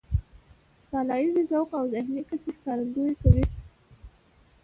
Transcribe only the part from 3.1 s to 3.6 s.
کوي.